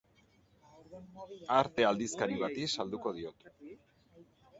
Arte 1.55 1.85
aldizkari 1.89 2.37
bati 2.45 2.65
salduko 2.79 3.13
diot. 3.19 3.47